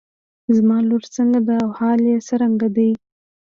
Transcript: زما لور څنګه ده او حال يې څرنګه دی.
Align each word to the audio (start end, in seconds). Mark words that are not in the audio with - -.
زما 0.55 0.77
لور 0.87 1.03
څنګه 1.15 1.39
ده 1.47 1.55
او 1.63 1.69
حال 1.79 2.01
يې 2.09 2.17
څرنګه 2.27 2.67
دی. 2.75 2.91